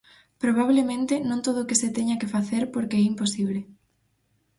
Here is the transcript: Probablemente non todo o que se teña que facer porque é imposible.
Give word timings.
Probablemente 0.43 1.13
non 1.29 1.43
todo 1.45 1.59
o 1.61 1.67
que 1.69 1.79
se 1.81 1.89
teña 1.97 2.19
que 2.21 2.31
facer 2.35 2.63
porque 2.73 2.95
é 3.01 3.03
imposible. 3.11 3.59